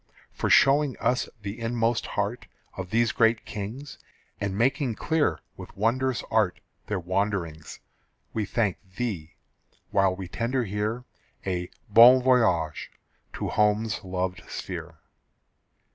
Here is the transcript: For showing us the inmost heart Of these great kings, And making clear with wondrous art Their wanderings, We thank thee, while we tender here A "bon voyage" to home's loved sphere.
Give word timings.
For 0.33 0.49
showing 0.49 0.97
us 0.97 1.29
the 1.43 1.59
inmost 1.59 2.07
heart 2.17 2.47
Of 2.75 2.89
these 2.89 3.11
great 3.11 3.45
kings, 3.45 3.99
And 4.39 4.57
making 4.57 4.95
clear 4.95 5.41
with 5.57 5.77
wondrous 5.77 6.23
art 6.31 6.59
Their 6.87 6.99
wanderings, 6.99 7.79
We 8.33 8.45
thank 8.45 8.77
thee, 8.95 9.35
while 9.91 10.15
we 10.15 10.27
tender 10.27 10.63
here 10.63 11.05
A 11.45 11.69
"bon 11.87 12.19
voyage" 12.23 12.89
to 13.33 13.49
home's 13.49 14.03
loved 14.03 14.41
sphere. 14.49 14.97